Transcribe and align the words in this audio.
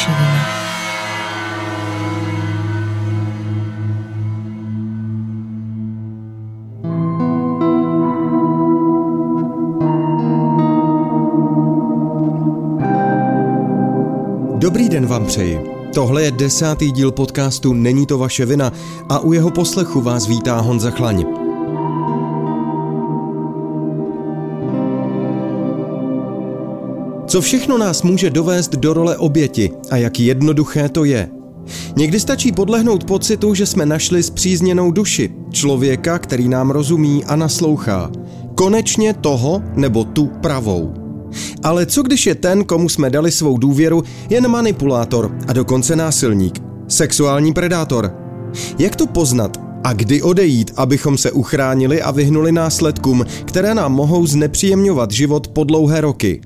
vaše 0.00 0.10
vina. 0.10 0.60
Dobrý 14.58 14.88
den 14.88 15.06
vám 15.06 15.26
přeji. 15.26 15.60
Tohle 15.94 16.22
je 16.22 16.30
desátý 16.30 16.90
díl 16.90 17.12
podcastu 17.12 17.72
Není 17.72 18.06
to 18.06 18.18
vaše 18.18 18.46
vina 18.46 18.72
a 19.08 19.18
u 19.18 19.32
jeho 19.32 19.50
poslechu 19.50 20.00
vás 20.00 20.26
vítá 20.26 20.60
Honza 20.60 20.90
Chlaň. 20.90 21.49
Co 27.30 27.40
všechno 27.40 27.78
nás 27.78 28.02
může 28.02 28.30
dovést 28.30 28.76
do 28.76 28.94
role 28.94 29.16
oběti 29.16 29.70
a 29.90 29.96
jak 29.96 30.20
jednoduché 30.20 30.88
to 30.88 31.04
je? 31.04 31.28
Někdy 31.96 32.20
stačí 32.20 32.52
podlehnout 32.52 33.04
pocitu, 33.04 33.54
že 33.54 33.66
jsme 33.66 33.86
našli 33.86 34.22
zpřízněnou 34.22 34.90
duši, 34.90 35.30
člověka, 35.50 36.18
který 36.18 36.48
nám 36.48 36.70
rozumí 36.70 37.24
a 37.24 37.36
naslouchá. 37.36 38.10
Konečně 38.54 39.14
toho 39.14 39.62
nebo 39.74 40.04
tu 40.04 40.26
pravou. 40.26 40.94
Ale 41.62 41.86
co 41.86 42.02
když 42.02 42.26
je 42.26 42.34
ten, 42.34 42.64
komu 42.64 42.88
jsme 42.88 43.10
dali 43.10 43.32
svou 43.32 43.58
důvěru, 43.58 44.02
jen 44.30 44.48
manipulátor 44.48 45.36
a 45.48 45.52
dokonce 45.52 45.96
násilník, 45.96 46.62
sexuální 46.88 47.52
predátor? 47.52 48.14
Jak 48.78 48.96
to 48.96 49.06
poznat 49.06 49.60
a 49.84 49.92
kdy 49.92 50.22
odejít, 50.22 50.72
abychom 50.76 51.18
se 51.18 51.32
uchránili 51.32 52.02
a 52.02 52.10
vyhnuli 52.10 52.52
následkům, 52.52 53.24
které 53.44 53.74
nám 53.74 53.92
mohou 53.92 54.26
znepříjemňovat 54.26 55.10
život 55.10 55.48
po 55.48 55.64
dlouhé 55.64 56.00
roky? 56.00 56.40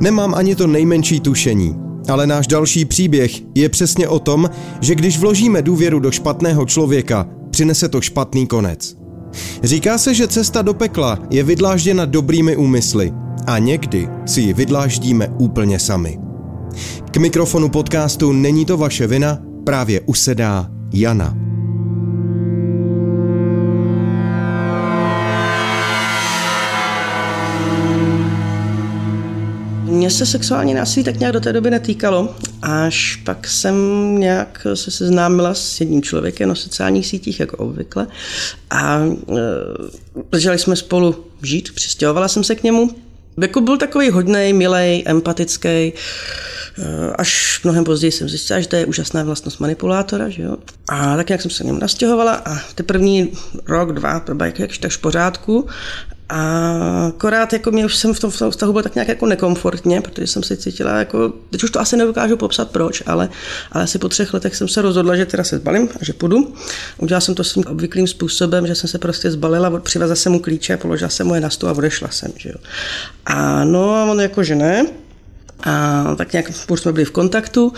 Nemám 0.00 0.34
ani 0.34 0.56
to 0.56 0.66
nejmenší 0.66 1.20
tušení, 1.20 1.76
ale 2.08 2.26
náš 2.26 2.46
další 2.46 2.84
příběh 2.84 3.30
je 3.54 3.68
přesně 3.68 4.08
o 4.08 4.18
tom, 4.18 4.50
že 4.80 4.94
když 4.94 5.18
vložíme 5.18 5.62
důvěru 5.62 6.00
do 6.00 6.10
špatného 6.10 6.66
člověka, 6.66 7.28
přinese 7.50 7.88
to 7.88 8.00
špatný 8.00 8.46
konec. 8.46 8.96
Říká 9.62 9.98
se, 9.98 10.14
že 10.14 10.28
cesta 10.28 10.62
do 10.62 10.74
pekla 10.74 11.18
je 11.30 11.42
vydlážděna 11.42 12.04
dobrými 12.04 12.56
úmysly 12.56 13.12
a 13.46 13.58
někdy 13.58 14.08
si 14.26 14.40
ji 14.40 14.52
vydláždíme 14.52 15.28
úplně 15.38 15.78
sami. 15.78 16.18
K 17.10 17.16
mikrofonu 17.16 17.68
podcastu 17.68 18.32
Není 18.32 18.64
to 18.64 18.76
vaše 18.76 19.06
vina 19.06 19.38
právě 19.64 20.00
usedá 20.00 20.70
Jana. 20.92 21.43
Mně 30.04 30.10
se 30.10 30.26
sexuální 30.26 30.74
násilí 30.74 31.04
tak 31.04 31.20
nějak 31.20 31.32
do 31.32 31.40
té 31.40 31.52
doby 31.52 31.70
netýkalo, 31.70 32.34
až 32.62 33.16
pak 33.16 33.48
jsem 33.48 33.74
nějak 34.18 34.66
se 34.74 34.90
seznámila 34.90 35.54
s 35.54 35.80
jedním 35.80 36.02
člověkem 36.02 36.48
na 36.48 36.54
sociálních 36.54 37.06
sítích, 37.06 37.40
jako 37.40 37.56
obvykle, 37.56 38.06
a 38.70 39.00
e, 39.00 39.40
začali 40.32 40.58
jsme 40.58 40.76
spolu 40.76 41.24
žít, 41.42 41.72
přistěhovala 41.74 42.28
jsem 42.28 42.44
se 42.44 42.54
k 42.54 42.62
němu. 42.62 42.90
Jako 43.40 43.60
byl 43.60 43.76
takový 43.76 44.10
hodný, 44.10 44.52
milý, 44.52 45.02
empatický, 45.06 45.68
e, 45.68 45.92
až 47.18 47.60
mnohem 47.64 47.84
později 47.84 48.12
jsem 48.12 48.28
zjistila, 48.28 48.60
že 48.60 48.68
to 48.68 48.76
je 48.76 48.86
úžasná 48.86 49.22
vlastnost 49.22 49.60
manipulátora, 49.60 50.28
že 50.28 50.42
jo. 50.42 50.56
A 50.88 51.16
tak 51.16 51.28
nějak 51.28 51.42
jsem 51.42 51.50
se 51.50 51.62
k 51.62 51.66
němu 51.66 51.78
nastěhovala 51.78 52.34
a 52.34 52.58
ty 52.74 52.82
první 52.82 53.32
rok, 53.66 53.92
dva, 53.92 54.22
bylo 54.26 54.38
jakž 54.58 54.78
tak 54.78 54.92
v 54.92 54.98
pořádku 54.98 55.68
a 56.28 57.06
akorát 57.08 57.52
jako 57.52 57.70
mě 57.70 57.84
už 57.84 57.96
jsem 57.96 58.14
v 58.14 58.20
tom, 58.20 58.30
v 58.30 58.50
vztahu 58.50 58.72
byl 58.72 58.82
tak 58.82 58.94
nějak 58.94 59.08
jako 59.08 59.26
nekomfortně, 59.26 60.00
protože 60.00 60.26
jsem 60.26 60.42
se 60.42 60.56
cítila 60.56 60.98
jako, 60.98 61.32
teď 61.50 61.64
už 61.64 61.70
to 61.70 61.80
asi 61.80 61.96
nedokážu 61.96 62.36
popsat 62.36 62.70
proč, 62.70 63.02
ale, 63.06 63.28
ale 63.72 63.84
asi 63.84 63.98
po 63.98 64.08
třech 64.08 64.34
letech 64.34 64.56
jsem 64.56 64.68
se 64.68 64.82
rozhodla, 64.82 65.16
že 65.16 65.26
teda 65.26 65.44
se 65.44 65.58
zbalím 65.58 65.88
a 66.00 66.04
že 66.04 66.12
půjdu. 66.12 66.54
Udělala 66.98 67.20
jsem 67.20 67.34
to 67.34 67.44
svým 67.44 67.64
obvyklým 67.66 68.06
způsobem, 68.06 68.66
že 68.66 68.74
jsem 68.74 68.90
se 68.90 68.98
prostě 68.98 69.30
zbalila, 69.30 69.80
přivezla 69.80 70.16
jsem 70.16 70.32
mu 70.32 70.40
klíče, 70.40 70.76
položila 70.76 71.08
jsem 71.08 71.26
mu 71.26 71.34
je 71.34 71.40
na 71.40 71.50
stůl 71.50 71.68
a 71.68 71.72
odešla 71.72 72.08
jsem. 72.08 72.32
Že 72.36 72.48
jo. 72.48 72.56
A 73.26 73.64
no 73.64 73.94
a 73.94 74.04
on 74.04 74.20
jako, 74.20 74.42
že 74.44 74.54
ne, 74.54 74.86
a 75.64 76.14
tak 76.16 76.32
nějak 76.32 76.50
už 76.68 76.80
jsme 76.80 76.92
byli 76.92 77.04
v 77.04 77.10
kontaktu. 77.10 77.72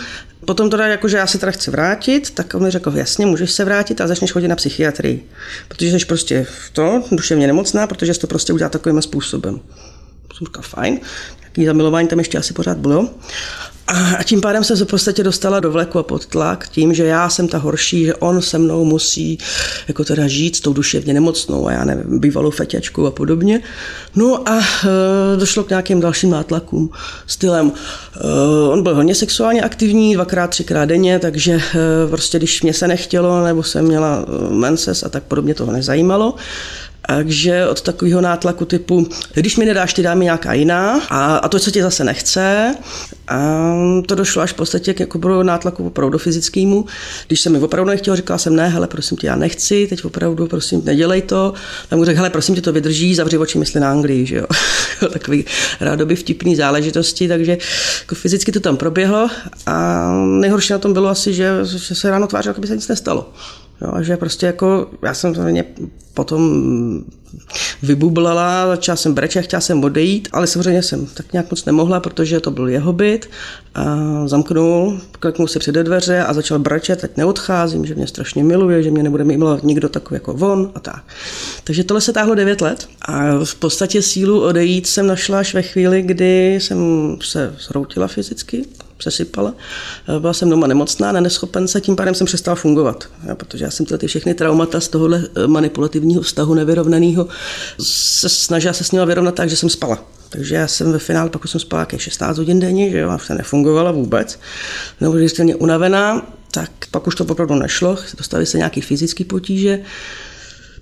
Potom 0.45 0.69
teda, 0.69 0.87
jako, 0.87 1.07
že 1.07 1.17
já 1.17 1.27
se 1.27 1.37
teda 1.37 1.51
chci 1.51 1.71
vrátit, 1.71 2.31
tak 2.31 2.53
on 2.53 2.63
mi 2.63 2.71
řekl, 2.71 2.97
jasně, 2.97 3.25
můžeš 3.25 3.51
se 3.51 3.65
vrátit 3.65 4.01
a 4.01 4.07
začneš 4.07 4.31
chodit 4.31 4.47
na 4.47 4.55
psychiatrii. 4.55 5.29
Protože 5.67 5.99
jsi 5.99 6.05
prostě 6.05 6.47
v 6.49 6.69
to 6.69 7.03
duševně 7.11 7.47
nemocná, 7.47 7.87
protože 7.87 8.13
jsi 8.13 8.19
to 8.19 8.27
prostě 8.27 8.53
udělal 8.53 8.69
takovým 8.69 9.01
způsobem. 9.01 9.59
Jsem 10.37 10.47
říkal, 10.47 10.63
fajn, 10.63 10.99
nějaký 11.41 11.65
zamilování 11.65 12.07
tam 12.07 12.19
ještě 12.19 12.37
asi 12.37 12.53
pořád 12.53 12.77
bylo. 12.77 13.09
A 13.87 14.23
tím 14.23 14.41
pádem 14.41 14.63
jsem 14.63 14.77
se 14.77 14.85
v 14.85 14.87
podstatě 14.87 15.23
dostala 15.23 15.59
do 15.59 15.71
vleku 15.71 15.99
a 15.99 16.03
pod 16.03 16.25
tlak 16.25 16.69
tím, 16.69 16.93
že 16.93 17.05
já 17.05 17.29
jsem 17.29 17.47
ta 17.47 17.57
horší, 17.57 18.05
že 18.05 18.15
on 18.15 18.41
se 18.41 18.57
mnou 18.57 18.85
musí 18.85 19.37
jako 19.87 20.03
teda 20.03 20.27
žít 20.27 20.55
s 20.55 20.61
tou 20.61 20.73
duševně 20.73 21.13
nemocnou 21.13 21.67
a 21.67 21.71
já 21.71 21.85
nevím, 21.85 22.19
bývalou 22.19 22.51
feťačku 22.51 23.07
a 23.07 23.11
podobně. 23.11 23.61
No 24.15 24.49
a 24.49 24.59
e, 24.59 25.37
došlo 25.37 25.63
k 25.63 25.69
nějakým 25.69 26.01
dalším 26.01 26.29
nátlakům 26.29 26.89
stylem. 27.27 27.71
E, 27.71 28.69
on 28.69 28.83
byl 28.83 28.95
hodně 28.95 29.15
sexuálně 29.15 29.61
aktivní, 29.61 30.13
dvakrát, 30.13 30.47
třikrát 30.47 30.85
denně, 30.85 31.19
takže 31.19 31.53
e, 31.53 31.61
prostě 32.09 32.37
když 32.37 32.61
mě 32.61 32.73
se 32.73 32.87
nechtělo 32.87 33.45
nebo 33.45 33.63
jsem 33.63 33.85
měla 33.85 34.25
e, 34.27 34.53
menses 34.53 35.03
a 35.03 35.09
tak 35.09 35.23
podobně, 35.23 35.53
toho 35.53 35.71
nezajímalo. 35.71 36.35
Takže 37.07 37.67
od 37.67 37.81
takového 37.81 38.21
nátlaku 38.21 38.65
typu, 38.65 39.07
když 39.33 39.57
mi 39.57 39.65
nedáš, 39.65 39.93
ty 39.93 40.03
dáme 40.03 40.23
nějaká 40.23 40.53
jiná 40.53 41.01
a, 41.09 41.37
a 41.37 41.47
to, 41.49 41.59
co 41.59 41.71
ti 41.71 41.81
zase 41.81 42.03
nechce. 42.03 42.75
A 43.27 43.73
to 44.05 44.15
došlo 44.15 44.41
až 44.41 44.51
v 44.51 44.55
podstatě 44.55 44.93
k 44.93 44.99
jako 44.99 45.43
nátlaku 45.43 45.87
opravdu 45.87 46.17
fyzickému. 46.17 46.85
Když 47.27 47.41
jsem 47.41 47.53
mi 47.53 47.59
opravdu 47.59 47.89
nechtěl, 47.89 48.15
říkala 48.15 48.37
jsem 48.37 48.55
ne, 48.55 48.69
hele, 48.69 48.87
prosím 48.87 49.17
tě, 49.17 49.27
já 49.27 49.35
nechci, 49.35 49.87
teď 49.87 50.05
opravdu, 50.05 50.47
prosím, 50.47 50.81
nedělej 50.85 51.21
to. 51.21 51.53
Tak 51.89 51.97
mu 51.97 52.05
řekl, 52.05 52.17
hele, 52.17 52.29
prosím 52.29 52.55
tě, 52.55 52.61
to 52.61 52.73
vydrží, 52.73 53.15
zavři 53.15 53.37
oči, 53.37 53.57
mysli 53.57 53.79
na 53.79 53.91
Anglii, 53.91 54.25
že 54.25 54.35
jo. 54.35 54.45
Takový 55.13 55.45
rádoby 55.79 56.15
vtipný 56.15 56.55
záležitosti, 56.55 57.27
takže 57.27 57.57
jako 58.01 58.15
fyzicky 58.15 58.51
to 58.51 58.59
tam 58.59 58.77
proběhlo 58.77 59.29
a 59.65 60.07
nejhorší 60.15 60.73
na 60.73 60.79
tom 60.79 60.93
bylo 60.93 61.09
asi, 61.09 61.33
že, 61.33 61.51
že 61.63 61.95
se 61.95 62.09
ráno 62.09 62.27
tvářil, 62.27 62.49
jako 62.49 62.61
by 62.61 62.67
se 62.67 62.75
nic 62.75 62.87
nestalo. 62.87 63.33
Jo, 63.81 64.03
že 64.03 64.17
prostě 64.17 64.45
jako, 64.45 64.89
já 65.03 65.13
jsem 65.13 65.33
to 65.33 65.41
potom 66.13 66.63
vybublala, 67.83 68.67
začala 68.67 68.95
jsem 68.95 69.13
brečet, 69.13 69.41
chtěla 69.41 69.61
jsem 69.61 69.83
odejít, 69.83 70.27
ale 70.31 70.47
samozřejmě 70.47 70.83
jsem 70.83 71.05
tak 71.05 71.33
nějak 71.33 71.51
moc 71.51 71.65
nemohla, 71.65 71.99
protože 71.99 72.39
to 72.39 72.51
byl 72.51 72.67
jeho 72.67 72.93
byt. 72.93 73.29
A 73.75 73.95
zamknul, 74.25 74.99
kliknul 75.19 75.47
se 75.47 75.59
před 75.59 75.75
dveře 75.75 76.23
a 76.23 76.33
začal 76.33 76.59
brečet, 76.59 77.01
teď 77.01 77.17
neodcházím, 77.17 77.85
že 77.85 77.95
mě 77.95 78.07
strašně 78.07 78.43
miluje, 78.43 78.83
že 78.83 78.91
mě 78.91 79.03
nebude 79.03 79.23
milovat 79.23 79.63
nikdo 79.63 79.89
takový 79.89 80.15
jako 80.15 80.33
on 80.33 80.71
a 80.75 80.79
tak. 80.79 81.03
Takže 81.63 81.83
tohle 81.83 82.01
se 82.01 82.13
táhlo 82.13 82.35
9 82.35 82.61
let 82.61 82.87
a 83.01 83.43
v 83.43 83.55
podstatě 83.55 84.01
sílu 84.01 84.41
odejít 84.41 84.87
jsem 84.87 85.07
našla 85.07 85.39
až 85.39 85.53
ve 85.53 85.61
chvíli, 85.61 86.01
kdy 86.01 86.55
jsem 86.55 86.79
se 87.21 87.55
zhroutila 87.59 88.07
fyzicky, 88.07 88.65
přesypala. 88.97 89.53
Byla 90.19 90.33
jsem 90.33 90.49
doma 90.49 90.67
nemocná, 90.67 91.11
na 91.11 91.19
neschopence, 91.19 91.81
tím 91.81 91.95
pádem 91.95 92.15
jsem 92.15 92.27
přestala 92.27 92.55
fungovat, 92.55 93.09
protože 93.33 93.65
já 93.65 93.71
jsem 93.71 93.85
tyhle 93.85 93.97
ty 93.97 94.07
všechny 94.07 94.33
traumata 94.33 94.79
z 94.79 94.87
tohohle 94.87 95.23
eh, 95.35 95.47
manipulativního 95.47 96.21
vztahu 96.21 96.53
nevyrovnaného 96.53 97.27
se 97.81 98.29
snažila 98.29 98.73
se 98.73 98.83
s 98.83 98.91
ním 98.91 99.05
vyrovnat 99.05 99.35
tak, 99.35 99.49
že 99.49 99.55
jsem 99.55 99.69
spala. 99.69 100.03
Takže 100.29 100.55
já 100.55 100.67
jsem 100.67 100.91
ve 100.91 100.99
finále, 100.99 101.29
pak 101.29 101.47
jsem 101.47 101.59
spala 101.59 101.87
jak 101.91 102.01
16 102.01 102.37
hodin 102.37 102.59
denně, 102.59 102.89
že 102.91 102.99
jo, 102.99 103.09
a 103.09 103.17
se 103.17 103.35
nefungovala 103.35 103.91
vůbec. 103.91 104.39
Jsem 104.99 105.53
unavená, 105.59 106.31
tak 106.51 106.71
pak 106.91 107.07
už 107.07 107.15
to 107.15 107.25
opravdu 107.25 107.55
nešlo, 107.55 107.97
dostali 108.17 108.45
se 108.45 108.57
nějaké 108.57 108.81
fyzické 108.81 109.25
potíže. 109.25 109.79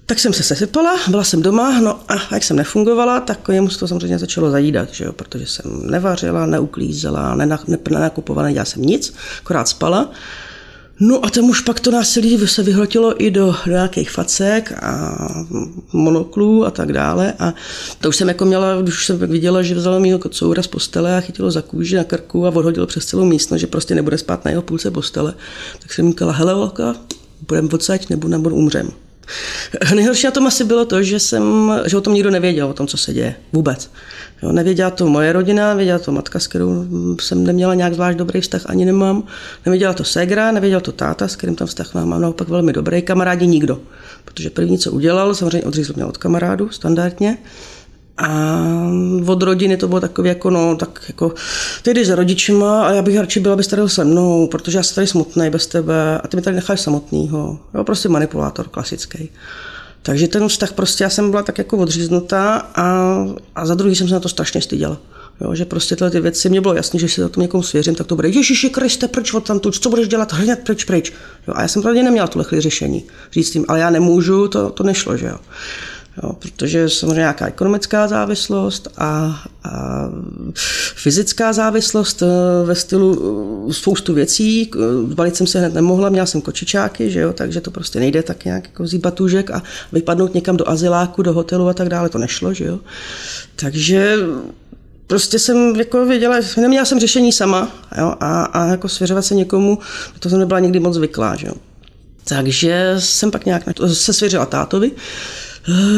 Tak 0.07 0.19
jsem 0.19 0.33
se 0.33 0.43
sesypala, 0.43 0.99
byla 1.07 1.23
jsem 1.23 1.41
doma, 1.41 1.79
no 1.79 1.99
a 2.07 2.13
jak 2.31 2.43
jsem 2.43 2.57
nefungovala, 2.57 3.19
tak 3.19 3.39
jemu 3.51 3.69
se 3.69 3.79
to 3.79 3.87
samozřejmě 3.87 4.19
začalo 4.19 4.51
zajídat, 4.51 4.89
že 4.93 5.05
jo, 5.05 5.13
protože 5.13 5.45
jsem 5.45 5.91
nevařila, 5.91 6.45
neuklízela, 6.45 7.35
nenakupovala, 7.35 8.47
nedělala 8.47 8.65
jsem 8.65 8.81
nic, 8.81 9.13
akorát 9.39 9.67
spala. 9.67 10.11
No 10.99 11.25
a 11.25 11.29
tam 11.29 11.49
už 11.49 11.61
pak 11.61 11.79
to 11.79 11.91
násilí 11.91 12.47
se 12.47 12.63
vyhrotilo 12.63 13.23
i 13.23 13.31
do, 13.31 13.55
nějakých 13.67 14.11
facek 14.11 14.73
a 14.83 15.17
monoklů 15.93 16.65
a 16.65 16.71
tak 16.71 16.93
dále. 16.93 17.33
A 17.39 17.53
to 18.01 18.09
už 18.09 18.15
jsem 18.15 18.27
jako 18.27 18.45
měla, 18.45 18.77
už 18.77 19.05
jsem 19.05 19.17
viděla, 19.17 19.61
že 19.61 19.75
vzala 19.75 19.99
mýho 19.99 20.19
kocoura 20.19 20.63
z 20.63 20.67
postele 20.67 21.17
a 21.17 21.21
chytilo 21.21 21.51
za 21.51 21.61
kůži 21.61 21.95
na 21.95 22.03
krku 22.03 22.45
a 22.45 22.49
odhodilo 22.49 22.87
přes 22.87 23.05
celou 23.05 23.25
místnost, 23.25 23.61
že 23.61 23.67
prostě 23.67 23.95
nebude 23.95 24.17
spát 24.17 24.45
na 24.45 24.51
jeho 24.51 24.61
půlce 24.61 24.91
postele. 24.91 25.33
Tak 25.79 25.93
jsem 25.93 26.09
říkala, 26.09 26.31
hele 26.31 26.53
volka, 26.53 26.95
budeme 27.47 27.69
odsaď 27.73 28.09
nebo, 28.09 28.27
nebo 28.27 28.49
umřem. 28.49 29.04
Nejhorší 29.95 30.27
na 30.27 30.31
tom 30.31 30.47
asi 30.47 30.63
bylo 30.63 30.85
to, 30.85 31.03
že, 31.03 31.19
jsem, 31.19 31.73
že 31.85 31.97
o 31.97 32.01
tom 32.01 32.13
nikdo 32.13 32.31
nevěděl, 32.31 32.67
o 32.67 32.73
tom, 32.73 32.87
co 32.87 32.97
se 32.97 33.13
děje. 33.13 33.35
Vůbec. 33.53 33.91
Jo, 34.43 34.51
nevěděla 34.51 34.91
to 34.91 35.07
moje 35.07 35.33
rodina, 35.33 35.73
věděla 35.73 35.99
to 35.99 36.11
matka, 36.11 36.39
s 36.39 36.47
kterou 36.47 36.85
jsem 37.19 37.43
neměla 37.43 37.73
nějak 37.73 37.93
zvlášť 37.93 38.17
dobrý 38.17 38.41
vztah, 38.41 38.61
ani 38.65 38.85
nemám. 38.85 39.23
Nevěděla 39.65 39.93
to 39.93 40.03
ségra, 40.03 40.51
nevěděl 40.51 40.81
to 40.81 40.91
táta, 40.91 41.27
s 41.27 41.35
kterým 41.35 41.55
tam 41.55 41.67
vztah 41.67 41.93
mám, 41.93 42.09
mám 42.09 42.21
naopak 42.21 42.47
velmi 42.47 42.73
dobrý. 42.73 43.01
Kamarádi 43.01 43.47
nikdo. 43.47 43.79
Protože 44.25 44.49
první, 44.49 44.77
co 44.77 44.91
udělal, 44.91 45.35
samozřejmě 45.35 45.63
odřízl 45.63 45.93
mě 45.95 46.05
od 46.05 46.17
kamarádu, 46.17 46.69
standardně. 46.69 47.37
A 48.17 48.63
od 49.25 49.43
rodiny 49.43 49.77
to 49.77 49.87
bylo 49.87 50.01
takové 50.01 50.29
jako, 50.29 50.49
no, 50.49 50.75
tak 50.75 51.03
jako, 51.07 51.33
ty 51.81 51.93
jdeš 51.93 52.07
za 52.07 52.15
rodičima 52.15 52.87
a 52.87 52.91
já 52.91 53.01
bych 53.01 53.17
radši 53.17 53.39
byla 53.39 53.55
bez 53.55 53.67
tady 53.67 53.89
se 53.89 54.03
mnou, 54.03 54.47
protože 54.47 54.77
já 54.77 54.83
jsem 54.83 54.95
tady 54.95 55.07
smutný 55.07 55.49
bez 55.49 55.67
tebe 55.67 56.21
a 56.23 56.27
ty 56.27 56.37
mi 56.37 56.41
tady 56.41 56.55
necháš 56.55 56.81
samotnýho. 56.81 57.59
Jo, 57.73 57.83
prostě 57.83 58.09
manipulátor 58.09 58.67
klasický. 58.67 59.29
Takže 60.01 60.27
ten 60.27 60.47
vztah 60.47 60.73
prostě, 60.73 61.03
já 61.03 61.09
jsem 61.09 61.31
byla 61.31 61.43
tak 61.43 61.57
jako 61.57 61.77
odříznutá 61.77 62.69
a, 62.75 63.15
a 63.55 63.65
za 63.65 63.75
druhý 63.75 63.95
jsem 63.95 64.07
se 64.07 64.13
na 64.13 64.19
to 64.19 64.29
strašně 64.29 64.61
styděla. 64.61 64.97
Jo, 65.41 65.55
že 65.55 65.65
prostě 65.65 65.95
tyhle 65.95 66.11
ty 66.11 66.19
věci, 66.19 66.49
mě 66.49 66.61
bylo 66.61 66.73
jasné, 66.73 66.99
že 66.99 67.09
si 67.09 67.23
o 67.23 67.29
tom 67.29 67.41
někomu 67.41 67.63
svěřím, 67.63 67.95
tak 67.95 68.07
to 68.07 68.15
bude, 68.15 68.29
Ježíši 68.29 68.69
Kriste, 68.69 69.07
proč 69.07 69.33
od 69.33 69.47
tam 69.47 69.59
tu, 69.59 69.71
co 69.71 69.89
budeš 69.89 70.07
dělat, 70.07 70.33
hned 70.33 70.59
pryč, 70.59 70.83
pryč. 70.83 71.13
Jo, 71.47 71.53
a 71.57 71.61
já 71.61 71.67
jsem 71.67 71.81
pravdě 71.81 72.03
neměla 72.03 72.27
tuhle 72.27 72.61
řešení 72.61 73.03
říct 73.31 73.51
tím, 73.51 73.65
ale 73.67 73.79
já 73.79 73.89
nemůžu, 73.89 74.47
to, 74.47 74.69
to 74.69 74.83
nešlo, 74.83 75.17
že 75.17 75.25
jo. 75.25 75.37
Jo, 76.23 76.33
protože 76.39 76.89
samozřejmě 76.89 77.19
nějaká 77.19 77.47
ekonomická 77.47 78.07
závislost 78.07 78.87
a, 78.97 79.43
a 79.63 80.09
fyzická 80.95 81.53
závislost 81.53 82.21
eh, 82.21 82.25
ve 82.65 82.75
stylu 82.75 83.21
eh, 83.69 83.73
spoustu 83.73 84.13
věcí. 84.13 84.71
Zbalit 85.09 85.35
jsem 85.35 85.47
se 85.47 85.59
hned 85.59 85.73
nemohla, 85.73 86.09
měla 86.09 86.25
jsem 86.25 86.41
kočičáky, 86.41 87.11
že 87.11 87.19
jo, 87.19 87.33
takže 87.33 87.61
to 87.61 87.71
prostě 87.71 87.99
nejde 87.99 88.23
tak 88.23 88.45
nějak 88.45 88.63
jako 88.63 88.83
vzít 88.83 89.01
batůžek 89.01 89.51
a 89.51 89.63
vypadnout 89.91 90.33
někam 90.33 90.57
do 90.57 90.69
azyláku, 90.69 91.21
do 91.21 91.33
hotelu 91.33 91.67
a 91.67 91.73
tak 91.73 91.89
dále, 91.89 92.09
to 92.09 92.17
nešlo, 92.17 92.53
že 92.53 92.65
jo. 92.65 92.79
Takže 93.55 94.17
prostě 95.07 95.39
jsem 95.39 95.75
jako 95.75 96.05
věděla, 96.05 96.35
neměla 96.57 96.85
jsem 96.85 96.99
řešení 96.99 97.31
sama 97.31 97.71
jo, 97.97 98.15
a, 98.19 98.43
a 98.43 98.65
jako 98.65 98.89
svěřovat 98.89 99.25
se 99.25 99.35
někomu, 99.35 99.79
to 100.19 100.29
jsem 100.29 100.39
nebyla 100.39 100.59
nikdy 100.59 100.79
moc 100.79 100.95
zvyklá. 100.95 101.35
Že 101.35 101.47
jo. 101.47 101.53
Takže 102.27 102.95
jsem 102.99 103.31
pak 103.31 103.45
nějak 103.45 103.63
se 103.93 104.13
svěřila 104.13 104.45
tátovi, 104.45 104.91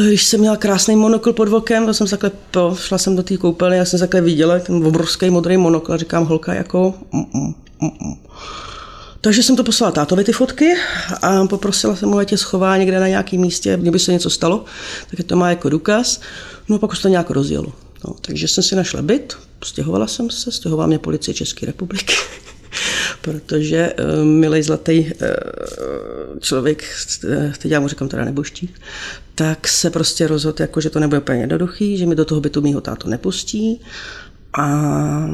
když 0.06 0.24
jsem 0.24 0.40
měla 0.40 0.56
krásný 0.56 0.96
monokl 0.96 1.32
pod 1.32 1.48
vokem, 1.48 1.86
to 1.86 1.94
jsem 1.94 2.06
takhle, 2.06 2.30
po, 2.50 2.76
šla 2.80 2.98
jsem 2.98 3.16
do 3.16 3.22
té 3.22 3.36
koupelny, 3.36 3.76
já 3.76 3.84
jsem 3.84 3.98
takhle 3.98 4.20
viděla 4.20 4.58
ten 4.58 4.86
obrovský 4.86 5.30
modrý 5.30 5.56
monokl 5.56 5.92
a 5.92 5.96
říkám, 5.96 6.26
holka, 6.26 6.54
jako... 6.54 6.94
Mm, 7.12 7.24
mm, 7.34 7.54
mm, 7.80 7.90
mm. 8.02 8.16
Takže 9.20 9.42
jsem 9.42 9.56
to 9.56 9.64
poslala 9.64 9.92
tátovi 9.92 10.24
ty 10.24 10.32
fotky 10.32 10.74
a 11.22 11.46
poprosila 11.46 11.96
jsem 11.96 12.08
mu, 12.08 12.18
ať 12.18 12.32
je 12.32 12.38
schová 12.38 12.76
někde 12.76 13.00
na 13.00 13.08
nějakém 13.08 13.40
místě, 13.40 13.74
kdyby 13.74 13.90
by 13.90 13.98
se 13.98 14.12
něco 14.12 14.30
stalo, 14.30 14.64
tak 15.10 15.26
to 15.26 15.36
má 15.36 15.50
jako 15.50 15.68
důkaz. 15.68 16.20
No 16.68 16.76
a 16.76 16.78
pak 16.78 16.92
už 16.92 16.98
to 16.98 17.08
nějak 17.08 17.30
rozjelo. 17.30 17.72
No, 18.04 18.14
takže 18.20 18.48
jsem 18.48 18.64
si 18.64 18.76
našla 18.76 19.02
byt, 19.02 19.36
stěhovala 19.64 20.06
jsem 20.06 20.30
se, 20.30 20.52
stěhovala 20.52 20.86
mě 20.86 20.98
policie 20.98 21.34
České 21.34 21.66
republiky, 21.66 22.14
protože 23.32 23.92
uh, 23.92 24.24
milý 24.24 24.62
zlatý 24.62 25.00
uh, 25.00 26.38
člověk, 26.40 26.84
teď 27.58 27.70
já 27.70 27.80
mu 27.80 27.88
říkám 27.88 28.08
teda 28.08 28.24
neboští, 28.24 28.74
tak 29.34 29.68
se 29.68 29.90
prostě 29.90 30.26
rozhodl, 30.26 30.62
jako, 30.62 30.80
že 30.80 30.90
to 30.90 31.00
nebude 31.00 31.18
úplně 31.18 31.40
jednoduchý, 31.40 31.98
že 31.98 32.06
mi 32.06 32.14
do 32.14 32.24
toho 32.24 32.40
bytu 32.40 32.60
mýho 32.60 32.80
tátu 32.80 33.08
nepustí. 33.08 33.80
A 34.58 35.28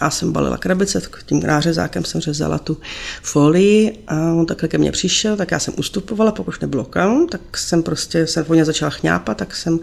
já 0.00 0.10
jsem 0.10 0.32
balila 0.32 0.56
krabice, 0.56 1.00
tak 1.00 1.22
tím 1.26 1.40
nářezákem 1.40 2.04
jsem 2.04 2.20
řezala 2.20 2.58
tu 2.58 2.78
folii 3.22 3.98
a 4.06 4.32
on 4.32 4.46
takhle 4.46 4.68
ke 4.68 4.78
mně 4.78 4.92
přišel, 4.92 5.36
tak 5.36 5.50
já 5.50 5.58
jsem 5.58 5.74
ustupovala, 5.76 6.32
pokud 6.32 6.60
nebylo 6.60 6.84
kam, 6.84 7.26
tak 7.26 7.58
jsem 7.58 7.82
prostě 7.82 8.26
se 8.26 8.44
po 8.44 8.54
ně 8.54 8.64
začala 8.64 8.90
chňápat, 8.90 9.36
tak 9.36 9.56
jsem 9.56 9.80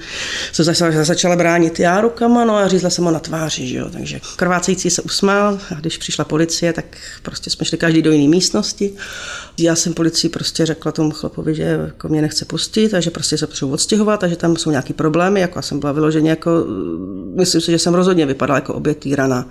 se 0.51 0.63
začala, 0.63 1.04
začala 1.04 1.36
bránit 1.36 1.80
já 1.80 2.01
rukama, 2.01 2.45
no 2.45 2.56
a 2.56 2.68
řízla 2.68 2.89
jsem 2.89 3.06
ho 3.06 3.12
na 3.12 3.19
tváři, 3.19 3.68
že 3.68 3.77
jo, 3.77 3.89
takže 3.89 4.19
krvácející 4.36 4.89
se 4.89 5.01
usmál 5.01 5.60
a 5.71 5.80
když 5.80 5.98
přišla 5.98 6.25
policie, 6.25 6.74
tak 6.74 6.86
prostě 7.21 7.50
jsme 7.50 7.65
šli 7.65 7.77
každý 7.77 8.01
do 8.01 8.12
jiné 8.12 8.27
místnosti. 8.27 8.94
Já 9.57 9.75
jsem 9.75 9.94
policii 9.94 10.29
prostě 10.29 10.65
řekla 10.65 10.91
tomu 10.91 11.11
chlapovi, 11.11 11.55
že 11.55 11.63
jako 11.63 12.07
mě 12.09 12.21
nechce 12.21 12.45
pustit 12.45 12.94
a 12.94 13.00
že 13.00 13.11
prostě 13.11 13.38
se 13.38 13.47
potřebuji 13.47 13.73
odstěhovat 13.73 14.23
a 14.23 14.27
že 14.27 14.35
tam 14.35 14.55
jsou 14.55 14.71
nějaký 14.71 14.94
problémy, 14.94 15.39
jako 15.39 15.57
já 15.57 15.61
jsem 15.61 15.79
byla 15.79 15.91
vyloženě 15.91 16.29
jako, 16.29 16.65
myslím 17.35 17.61
si, 17.61 17.71
že 17.71 17.79
jsem 17.79 17.94
rozhodně 17.94 18.25
vypadala 18.25 18.57
jako 18.57 18.73
obět 18.73 18.97
týrana. 18.97 19.50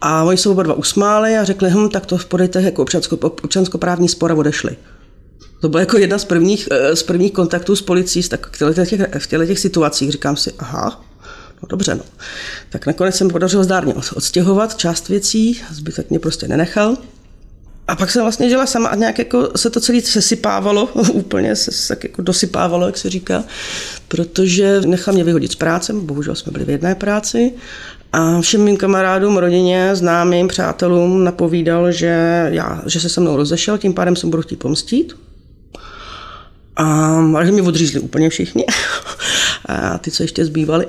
A 0.00 0.24
oni 0.24 0.36
se 0.36 0.48
oba 0.48 0.62
dva 0.62 0.74
usmáli 0.74 1.36
a 1.36 1.44
řekli, 1.44 1.70
hm, 1.70 1.88
tak 1.88 2.06
to 2.06 2.18
podejte 2.28 2.62
jako 2.62 2.82
občansko, 2.82 3.16
občanskoprávní 3.16 4.08
spor 4.08 4.32
a 4.32 4.34
odešli. 4.34 4.76
To 5.60 5.68
bylo 5.68 5.80
jako 5.80 5.98
jedna 5.98 6.18
z 6.18 6.24
prvních, 6.24 6.68
eh, 6.70 6.96
z 6.96 7.02
prvních 7.02 7.32
kontaktů 7.32 7.76
s 7.76 7.82
policií 7.82 8.28
tak 8.28 8.46
v 8.46 8.58
těchto 8.58 8.74
těch, 8.74 9.00
v 9.18 9.26
těchto 9.26 9.46
těch 9.46 9.58
situacích. 9.58 10.12
Říkám 10.12 10.36
si, 10.36 10.52
aha, 10.58 11.04
no 11.62 11.68
dobře, 11.68 11.94
no. 11.94 12.02
Tak 12.70 12.86
nakonec 12.86 13.14
jsem 13.14 13.28
podařil 13.28 13.64
zdárně 13.64 13.94
odstěhovat 13.94 14.76
část 14.76 15.08
věcí, 15.08 15.60
zbytek 15.70 16.10
mě 16.10 16.18
prostě 16.18 16.48
nenechal. 16.48 16.96
A 17.90 17.96
pak 17.96 18.10
jsem 18.10 18.22
vlastně 18.22 18.48
dělala 18.48 18.66
sama 18.66 18.88
a 18.88 18.94
nějak 18.94 19.18
jako 19.18 19.50
se 19.56 19.70
to 19.70 19.80
celé 19.80 20.00
sesypávalo, 20.00 20.86
úplně 21.12 21.56
se 21.56 21.88
tak 21.88 22.04
jako 22.04 22.22
dosypávalo, 22.22 22.86
jak 22.86 22.98
se 22.98 23.10
říká, 23.10 23.44
protože 24.08 24.80
nechal 24.80 25.14
mě 25.14 25.24
vyhodit 25.24 25.52
z 25.52 25.54
práce, 25.54 25.92
bohužel 25.92 26.34
jsme 26.34 26.52
byli 26.52 26.64
v 26.64 26.70
jedné 26.70 26.94
práci 26.94 27.52
a 28.12 28.40
všem 28.40 28.60
mým 28.60 28.76
kamarádům, 28.76 29.36
rodině, 29.36 29.96
známým, 29.96 30.48
přátelům 30.48 31.24
napovídal, 31.24 31.92
že, 31.92 32.46
já, 32.50 32.82
že 32.86 33.00
se 33.00 33.08
se 33.08 33.20
mnou 33.20 33.36
rozešel, 33.36 33.78
tím 33.78 33.94
pádem 33.94 34.16
jsem 34.16 34.30
budu 34.30 34.42
chtít 34.42 34.58
pomstít. 34.58 35.16
A, 36.76 37.16
a 37.38 37.44
že 37.44 37.52
mě 37.52 37.62
odřízli 37.62 38.00
úplně 38.00 38.30
všichni. 38.30 38.64
A 39.66 39.98
ty, 39.98 40.10
co 40.10 40.22
ještě 40.22 40.44
zbývali. 40.44 40.86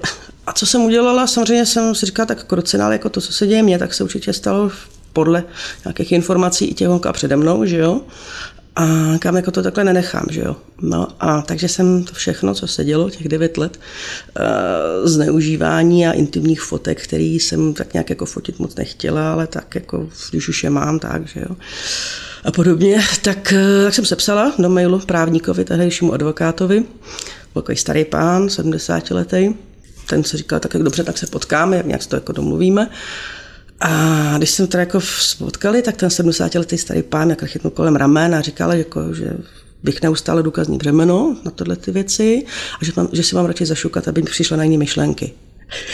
A 0.48 0.53
co 0.53 0.65
jsem 0.65 0.81
udělala, 0.81 1.27
samozřejmě 1.27 1.65
jsem 1.65 1.95
si 1.95 2.06
říkala, 2.06 2.25
tak 2.25 2.44
krocenál 2.44 2.92
jako 2.92 3.09
to, 3.09 3.21
co 3.21 3.33
se 3.33 3.48
děje 3.48 3.63
mně, 3.63 3.80
tak 3.80 3.94
se 3.94 4.03
určitě 4.03 4.33
stalo 4.33 4.71
podle 5.13 5.44
nějakých 5.86 6.12
informací 6.12 6.66
i 6.66 6.74
těch 6.74 6.90
přede 7.12 7.36
mnou, 7.36 7.66
že 7.66 7.78
jo. 7.78 8.02
A 8.75 8.86
kam 9.19 9.36
jako 9.36 9.52
to 9.52 9.63
takhle 9.63 9.84
nenechám, 9.84 10.25
že 10.30 10.42
jo. 10.42 10.56
No 10.81 11.08
a 11.19 11.42
takže 11.42 11.68
jsem 11.68 12.04
to 12.04 12.13
všechno, 12.13 12.54
co 12.54 12.68
se 12.68 12.84
dělo, 12.84 13.10
těch 13.10 13.28
devět 13.28 13.58
let, 13.58 13.80
uh, 14.40 15.08
zneužívání 15.10 16.08
a 16.08 16.12
intimních 16.12 16.62
fotek, 16.62 17.04
který 17.04 17.40
jsem 17.40 17.74
tak 17.74 17.94
nějak 17.94 18.10
jako 18.10 18.25
fotit 18.25 18.60
moc 18.60 18.75
nechtěla, 18.75 19.34
ale 19.34 19.48
tak 19.48 19.75
jako, 19.75 20.10
když 20.31 20.50
už 20.50 20.63
je 20.63 20.69
mám, 20.69 21.00
tak, 21.00 21.28
že 21.28 21.40
jo. 21.40 21.56
A 22.44 22.52
podobně, 22.52 23.02
tak, 23.22 23.54
uh, 23.56 23.84
tak 23.86 23.94
jsem 23.94 24.06
sepsala 24.06 24.54
do 24.60 24.69
mailu 24.69 25.00
právníkovi, 25.00 25.66
tehdejšímu 25.66 26.13
advokátovi, 26.13 26.84
takový 27.54 27.78
starý 27.78 28.06
pán, 28.06 28.50
70 28.50 29.12
letý, 29.12 29.54
ten 30.08 30.24
se 30.24 30.38
říkal, 30.38 30.60
tak 30.60 30.74
jak 30.74 30.84
dobře, 30.84 31.04
tak 31.04 31.18
se 31.18 31.28
potkáme, 31.28 31.78
jak 31.78 31.86
nějak 31.86 32.06
to 32.06 32.16
jako 32.16 32.31
domluvíme. 32.31 32.90
A 33.81 34.33
když 34.38 34.50
jsem 34.50 34.68
to 34.68 34.78
jako 34.78 35.01
spotkali, 35.01 35.81
tak 35.81 35.95
ten 35.95 36.10
70-letý 36.10 36.78
starý 36.78 37.04
pán 37.04 37.30
jak 37.30 37.44
chytnul 37.45 37.72
kolem 37.72 37.95
ramen 37.95 38.36
a 38.36 38.42
říkal, 38.42 38.74
jako, 38.74 39.13
že 39.13 39.33
bych 39.83 40.01
neustále 40.01 40.44
důkazní 40.44 40.78
břemeno 40.78 41.38
na 41.45 41.51
tyhle 41.51 41.75
ty 41.75 41.92
věci 41.92 42.45
a 42.81 42.86
že, 42.86 42.92
mám, 42.95 43.10
že 43.12 43.24
si 43.24 43.36
mám 43.36 43.45
radši 43.45 43.66
zašukat, 43.66 44.07
aby 44.07 44.22
přišla 44.22 44.57
na 44.57 44.63
jiné 44.63 44.78
myšlenky. 44.78 45.33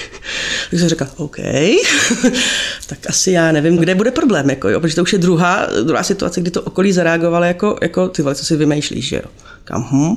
tak 0.70 0.80
jsem 0.80 0.90
řekla, 0.90 1.08
OK, 1.18 1.38
tak 2.88 3.00
asi 3.08 3.32
já 3.32 3.52
nevím, 3.52 3.78
kde 3.78 3.96
bude 3.96 4.12
problém, 4.12 4.50
jako, 4.50 4.70
jo, 4.70 4.80
protože 4.80 4.96
to 4.96 5.02
už 5.02 5.14
je 5.14 5.20
druhá, 5.20 5.68
druhá 5.84 6.04
situace, 6.04 6.42
kdy 6.42 6.52
to 6.52 6.62
okolí 6.62 6.94
zareagovalo 6.94 7.46
jako, 7.46 7.78
jako 7.82 8.08
ty 8.08 8.22
vole, 8.22 8.36
co 8.36 8.46
si 8.46 8.56
vymýšlíš, 8.56 9.08
že 9.08 9.16
jo. 9.16 9.32
Kam, 9.64 9.88
hm. 9.92 10.16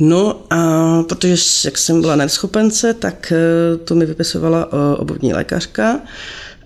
No 0.00 0.42
a 0.50 0.56
protože 1.02 1.36
jak 1.64 1.78
jsem 1.78 2.00
byla 2.00 2.16
neschopence, 2.16 2.94
tak 2.94 3.32
eh, 3.32 3.76
to 3.76 3.94
mi 3.94 4.06
vypisovala 4.06 4.68
eh, 4.72 4.96
obvodní 4.96 5.34
lékařka, 5.34 6.00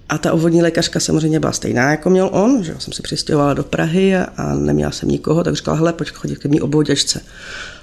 a 0.09 0.19
ta 0.19 0.33
obvodní 0.33 0.63
lékařka 0.63 1.01
samozřejmě 1.01 1.41
byla 1.41 1.53
stejná, 1.53 1.91
jako 1.91 2.11
měl 2.11 2.29
on, 2.33 2.65
že 2.65 2.75
jsem 2.79 2.93
si 2.93 3.03
přistěhovala 3.03 3.55
do 3.55 3.65
Prahy 3.65 4.17
a, 4.17 4.55
neměla 4.55 4.91
jsem 4.91 5.09
nikoho, 5.09 5.45
tak 5.45 5.55
říkala, 5.55 5.77
hele, 5.77 5.93
pojď 5.93 6.13
chodit 6.13 6.39
k 6.39 6.45
mý 6.45 6.61
obvoděčce. 6.61 7.21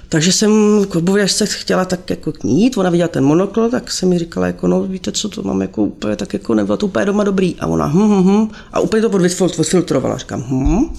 Takže 0.08 0.32
jsem 0.32 0.84
k 0.88 0.96
obvoděčce 0.96 1.46
chtěla 1.46 1.84
tak 1.84 2.10
jako 2.10 2.32
k 2.32 2.44
ní 2.44 2.62
jít, 2.62 2.76
ona 2.76 2.90
viděla 2.90 3.08
ten 3.08 3.24
monokl, 3.24 3.70
tak 3.70 3.90
se 3.90 4.06
mi 4.06 4.18
říkala, 4.18 4.46
jako, 4.46 4.66
no 4.66 4.82
víte 4.82 5.12
co, 5.12 5.28
to 5.28 5.42
mám 5.42 5.62
jako 5.62 5.82
úplně, 5.82 6.16
tak 6.16 6.32
jako 6.32 6.54
nebylo 6.54 6.76
to 6.76 6.86
úplně 6.86 7.04
doma 7.04 7.24
dobrý. 7.24 7.56
A 7.60 7.66
ona, 7.66 7.86
hm, 7.86 8.08
hm, 8.08 8.24
hm, 8.24 8.48
a 8.72 8.80
úplně 8.80 9.02
to 9.02 9.10
odfiltrovala. 9.58 10.16
Říkám, 10.16 10.44
hm, 10.48 10.96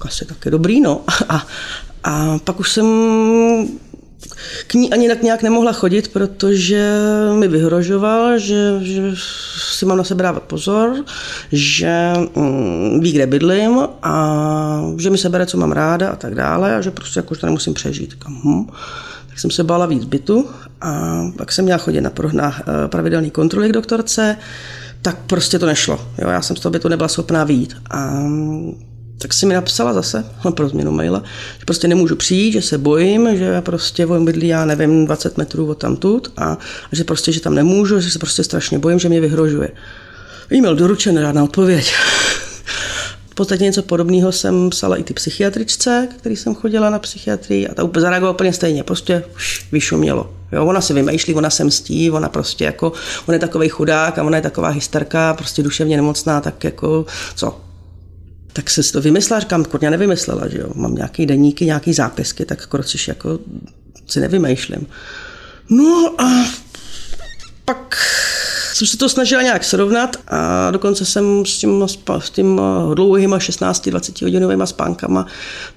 asi 0.00 0.24
taky 0.24 0.50
dobrý, 0.50 0.80
no. 0.80 1.00
A, 1.28 1.46
a 2.04 2.38
pak 2.44 2.60
už 2.60 2.72
jsem 2.72 2.86
k 4.66 4.74
ní 4.74 4.92
ani 4.92 5.08
tak 5.08 5.22
nějak 5.22 5.42
nemohla 5.42 5.72
chodit, 5.72 6.12
protože 6.12 6.92
mi 7.38 7.48
vyhrožoval, 7.48 8.38
že, 8.38 8.78
že 8.80 9.02
si 9.76 9.86
mám 9.86 9.98
na 9.98 10.04
sebe 10.04 10.22
dávat 10.22 10.42
pozor, 10.42 11.04
že 11.52 12.12
mm, 12.36 13.00
ví, 13.00 13.12
kde 13.12 13.26
bydlím 13.26 13.78
a 14.02 14.84
že 14.98 15.10
mi 15.10 15.18
sebere, 15.18 15.46
co 15.46 15.58
mám 15.58 15.72
ráda 15.72 16.08
a 16.08 16.16
tak 16.16 16.34
dále 16.34 16.76
a 16.76 16.80
že 16.80 16.90
prostě 16.90 17.18
jako 17.18 17.32
už 17.32 17.38
to 17.38 17.46
nemusím 17.46 17.74
přežít. 17.74 18.14
Kam, 18.14 18.40
hm. 18.44 18.66
Tak 19.28 19.38
jsem 19.38 19.50
se 19.50 19.64
bála 19.64 19.86
víc 19.86 20.04
bytu 20.04 20.48
a 20.80 21.22
pak 21.36 21.52
jsem 21.52 21.64
měla 21.64 21.78
chodit 21.78 22.00
na, 22.00 22.12
na 22.32 22.54
eh, 22.60 22.88
pravidelný 22.88 23.30
kontroly 23.30 23.68
k 23.68 23.72
doktorce, 23.72 24.36
tak 25.02 25.18
prostě 25.26 25.58
to 25.58 25.66
nešlo. 25.66 26.00
Jo, 26.18 26.28
já 26.28 26.42
jsem 26.42 26.56
z 26.56 26.60
toho 26.60 26.70
bytu 26.70 26.88
nebyla 26.88 27.08
schopná 27.08 27.44
výjít. 27.44 27.76
A 27.90 28.24
tak 29.18 29.34
si 29.34 29.46
mi 29.46 29.54
napsala 29.54 29.92
zase, 29.92 30.24
pro 30.54 30.68
změnu 30.68 30.90
maila, 30.90 31.22
že 31.58 31.64
prostě 31.64 31.88
nemůžu 31.88 32.16
přijít, 32.16 32.52
že 32.52 32.62
se 32.62 32.78
bojím, 32.78 33.36
že 33.36 33.60
prostě 33.60 34.06
vojím 34.06 34.24
bydlí, 34.24 34.48
já 34.48 34.64
nevím, 34.64 35.06
20 35.06 35.38
metrů 35.38 35.66
od 35.66 35.78
tamtud 35.78 36.32
a, 36.36 36.58
že 36.92 37.04
prostě, 37.04 37.32
že 37.32 37.40
tam 37.40 37.54
nemůžu, 37.54 38.00
že 38.00 38.10
se 38.10 38.18
prostě 38.18 38.44
strašně 38.44 38.78
bojím, 38.78 38.98
že 38.98 39.08
mě 39.08 39.20
vyhrožuje. 39.20 39.68
E-mail 40.52 40.76
doručen, 40.76 41.18
žádná 41.18 41.44
odpověď. 41.44 41.94
v 43.30 43.34
podstatě 43.34 43.64
něco 43.64 43.82
podobného 43.82 44.32
jsem 44.32 44.70
psala 44.70 44.96
i 44.96 45.02
ty 45.02 45.14
psychiatričce, 45.14 46.08
který 46.18 46.36
jsem 46.36 46.54
chodila 46.54 46.90
na 46.90 46.98
psychiatrii 46.98 47.68
a 47.68 47.74
ta 47.74 47.84
úplně 47.84 48.00
zareagovala 48.02 48.34
úplně 48.34 48.52
stejně, 48.52 48.82
prostě 48.82 49.24
už 49.36 49.66
vyšumělo. 49.72 50.30
Jo, 50.52 50.66
ona 50.66 50.80
si 50.80 50.94
vymýšlí, 50.94 51.34
ona 51.34 51.50
se 51.50 51.64
mstí, 51.64 52.10
ona 52.10 52.28
prostě 52.28 52.64
jako, 52.64 52.92
on 53.26 53.34
je 53.34 53.38
takový 53.38 53.68
chudák 53.68 54.18
a 54.18 54.22
ona 54.22 54.36
je 54.36 54.42
taková 54.42 54.68
hysterka, 54.68 55.34
prostě 55.34 55.62
duševně 55.62 55.96
nemocná, 55.96 56.40
tak 56.40 56.64
jako 56.64 57.06
co, 57.34 57.60
tak 58.54 58.70
se 58.70 58.92
to 58.92 59.00
vymyslela, 59.00 59.40
říkám, 59.40 59.64
kurňa 59.64 59.90
nevymyslela, 59.90 60.48
že 60.48 60.58
jo, 60.58 60.70
mám 60.74 60.94
nějaký 60.94 61.26
deníky, 61.26 61.66
nějaký 61.66 61.92
zápisky, 61.92 62.44
tak 62.44 62.66
kročiš 62.66 63.08
jako 63.08 63.38
si 64.06 64.20
nevymýšlím. 64.20 64.86
No 65.70 66.14
a 66.18 66.46
pak 67.64 67.96
jsem 68.74 68.86
se 68.86 68.96
to 68.96 69.08
snažila 69.08 69.42
nějak 69.42 69.64
srovnat 69.64 70.16
a 70.28 70.70
dokonce 70.70 71.04
jsem 71.04 71.46
s 71.46 71.58
tím, 71.58 71.84
s 72.18 72.30
tím 72.30 72.60
dlouhýma 72.94 73.38
16-20 73.38 74.24
hodinovými 74.24 74.66
spánkama 74.66 75.26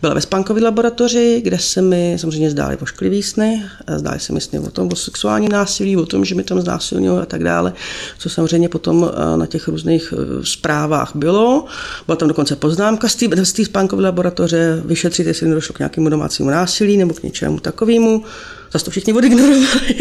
byla 0.01 0.13
ve 0.13 0.21
spánkové 0.21 0.61
laboratoři, 0.61 1.41
kde 1.43 1.59
se 1.59 1.81
mi 1.81 2.15
samozřejmě 2.19 2.49
zdály 2.49 2.77
pošklivý 2.77 3.23
sny, 3.23 3.63
zdály 3.95 4.19
se 4.19 4.33
mi 4.33 4.41
sny 4.41 4.59
o 4.59 4.71
tom, 4.71 4.89
o 4.91 4.95
sexuální 4.95 5.49
násilí, 5.49 5.97
o 5.97 6.05
tom, 6.05 6.25
že 6.25 6.35
mi 6.35 6.43
tam 6.43 6.61
znásilňují 6.61 7.19
a 7.19 7.25
tak 7.25 7.43
dále, 7.43 7.73
co 8.17 8.29
samozřejmě 8.29 8.69
potom 8.69 9.11
eh, 9.13 9.37
na 9.37 9.45
těch 9.45 9.67
různých 9.67 10.13
eh, 10.13 10.45
zprávách 10.45 11.11
bylo. 11.15 11.65
Byla 12.05 12.15
tam 12.15 12.27
dokonce 12.27 12.55
poznámka 12.55 13.07
z 13.43 13.53
té 13.53 13.65
spánkové 13.65 14.03
laboratoře, 14.03 14.81
vyšetřit, 14.85 15.27
jestli 15.27 15.47
nedošlo 15.47 15.73
k 15.73 15.79
nějakému 15.79 16.09
domácímu 16.09 16.49
násilí 16.49 16.97
nebo 16.97 17.13
k 17.13 17.23
něčemu 17.23 17.59
takovému. 17.59 18.23
Zase 18.71 18.85
to 18.85 18.91
všichni 18.91 19.13
odignorovali. 19.13 19.95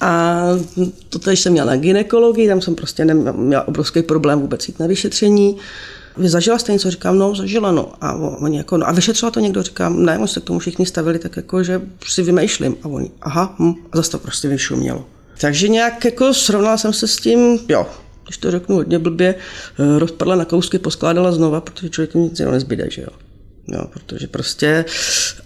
A 0.00 0.42
to 1.08 1.18
teď 1.18 1.38
jsem 1.38 1.52
měla 1.52 1.66
na 1.66 1.76
ginekologii, 1.76 2.48
tam 2.48 2.60
jsem 2.60 2.74
prostě 2.74 3.04
měla 3.32 3.68
obrovský 3.68 4.02
problém 4.02 4.40
vůbec 4.40 4.68
jít 4.68 4.80
na 4.80 4.86
vyšetření. 4.86 5.56
Vy 6.16 6.28
zažila 6.28 6.58
jste 6.58 6.72
něco? 6.72 6.90
Říkám, 6.90 7.18
no, 7.18 7.34
zažila, 7.34 7.72
no. 7.72 7.92
A 8.00 8.14
oni 8.14 8.58
jako, 8.58 8.76
no, 8.76 8.88
a 8.88 8.92
vyšetřila 8.92 9.30
to 9.30 9.40
někdo? 9.40 9.62
Říkám, 9.62 10.04
ne, 10.04 10.18
oni 10.18 10.28
se 10.28 10.40
k 10.40 10.44
tomu 10.44 10.58
všichni 10.58 10.86
stavili 10.86 11.18
tak 11.18 11.36
jako, 11.36 11.62
že 11.62 11.82
si 12.06 12.22
vymýšlím. 12.22 12.76
A 12.82 12.88
oni, 12.88 13.10
aha, 13.22 13.54
hm, 13.58 13.74
a 13.92 13.96
zase 13.96 14.10
to 14.10 14.18
prostě 14.18 14.48
vyšumělo. 14.48 15.06
Takže 15.40 15.68
nějak 15.68 16.04
jako 16.04 16.34
srovnala 16.34 16.78
jsem 16.78 16.92
se 16.92 17.08
s 17.08 17.16
tím, 17.16 17.58
jo, 17.68 17.86
když 18.24 18.38
to 18.38 18.50
řeknu 18.50 18.76
hodně 18.76 18.98
blbě, 18.98 19.34
eh, 19.34 19.98
rozpadla 19.98 20.36
na 20.36 20.44
kousky, 20.44 20.78
poskládala 20.78 21.32
znova, 21.32 21.60
protože 21.60 21.88
člověk 21.88 22.14
nic 22.14 22.38
jiného 22.38 22.52
nezbyde, 22.52 22.90
že 22.90 23.02
jo. 23.02 23.29
Jo, 23.72 23.84
protože 23.90 24.26
prostě, 24.26 24.84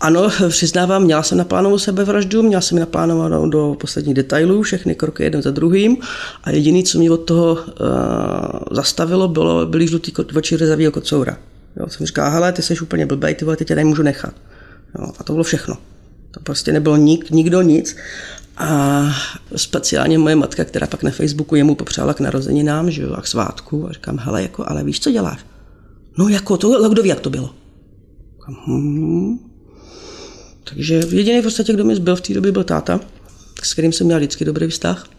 ano, 0.00 0.30
přiznávám, 0.48 1.02
měla 1.02 1.22
jsem 1.22 1.38
naplánovanou 1.38 1.78
sebevraždu, 1.78 2.42
měla 2.42 2.60
jsem 2.60 2.78
naplánovanou 2.78 3.48
do 3.48 3.76
posledních 3.80 4.14
detailů, 4.14 4.62
všechny 4.62 4.94
kroky 4.94 5.22
jeden 5.22 5.42
za 5.42 5.50
druhým 5.50 5.96
a 6.44 6.50
jediný, 6.50 6.84
co 6.84 6.98
mě 6.98 7.10
od 7.10 7.16
toho 7.16 7.52
uh, 7.52 7.58
zastavilo, 8.70 9.28
bylo, 9.28 9.66
byly 9.66 9.88
žlutý 9.88 10.12
oči 10.36 10.56
rezavýho 10.56 10.92
kocoura. 10.92 11.36
Jo, 11.76 11.88
jsem 11.88 12.06
říkala, 12.06 12.28
hele, 12.28 12.52
ty 12.52 12.62
jsi 12.62 12.80
úplně 12.80 13.06
blbej, 13.06 13.34
ty 13.34 13.44
vole, 13.44 13.56
teď 13.56 13.68
tě 13.68 13.74
nemůžu 13.74 14.02
nechat. 14.02 14.34
Jo, 14.98 15.12
a 15.18 15.24
to 15.24 15.32
bylo 15.32 15.44
všechno. 15.44 15.76
To 16.30 16.40
prostě 16.40 16.72
nebylo 16.72 16.96
nik, 16.96 17.30
nikdo 17.30 17.62
nic. 17.62 17.96
A 18.56 19.02
speciálně 19.56 20.18
moje 20.18 20.36
matka, 20.36 20.64
která 20.64 20.86
pak 20.86 21.02
na 21.02 21.10
Facebooku 21.10 21.54
jemu 21.54 21.74
popřála 21.74 22.14
k 22.14 22.20
narozeninám, 22.20 22.90
že 22.90 23.02
jo, 23.02 23.12
a 23.12 23.22
k 23.22 23.26
svátku. 23.26 23.86
A 23.88 23.92
říkám, 23.92 24.18
hele, 24.18 24.42
jako, 24.42 24.64
ale 24.68 24.84
víš, 24.84 25.00
co 25.00 25.10
děláš? 25.10 25.38
No 26.18 26.28
jako, 26.28 26.56
to, 26.56 26.88
kdo 26.88 27.02
ví, 27.02 27.08
jak 27.08 27.20
to 27.20 27.30
bylo. 27.30 27.50
Hmm. 28.46 29.38
Takže 30.64 30.94
jediný 30.94 31.40
v 31.40 31.42
podstatě, 31.42 31.72
kdo 31.72 31.84
mi 31.84 31.96
zbyl 31.96 32.16
v 32.16 32.20
té 32.20 32.34
době, 32.34 32.52
byl 32.52 32.64
táta, 32.64 33.00
s 33.62 33.72
kterým 33.72 33.92
jsem 33.92 34.06
měl 34.06 34.18
vždycky 34.18 34.44
dobrý 34.44 34.68
vztah 34.68 35.13